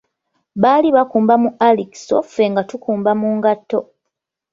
Baali 0.61 0.89
bakumba 0.95 1.33
mu 1.43 1.49
arikiso 1.67 2.17
Ffe 2.23 2.43
nga 2.51 2.61
tukumba 2.69 3.11
mu 3.21 3.29
ngatto! 3.37 3.79